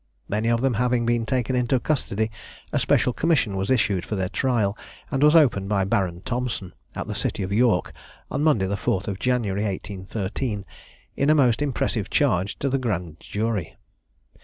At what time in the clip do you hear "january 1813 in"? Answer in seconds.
9.19-11.29